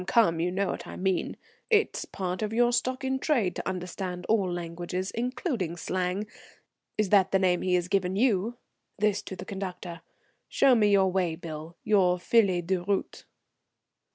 Come, 0.07 0.39
you 0.39 0.49
know 0.51 0.69
what 0.71 0.87
I 0.87 0.95
mean. 0.95 1.37
It's 1.69 2.05
part 2.05 2.41
of 2.41 2.51
your 2.51 2.73
stock 2.73 3.03
in 3.03 3.19
trade 3.19 3.55
to 3.57 3.69
understand 3.69 4.25
all 4.27 4.51
languages, 4.51 5.11
including 5.11 5.77
slang. 5.77 6.25
Is 6.97 7.09
that 7.09 7.31
the 7.31 7.37
name 7.37 7.61
he 7.61 7.75
has 7.75 7.87
given 7.87 8.15
you?" 8.15 8.57
this 8.97 9.21
to 9.21 9.35
the 9.35 9.45
conductor. 9.45 10.01
"Show 10.49 10.73
me 10.73 10.87
your 10.87 11.11
way 11.11 11.35
bill, 11.35 11.77
your 11.83 12.17
feuille 12.17 12.65
de 12.65 12.77
route." 12.81 13.25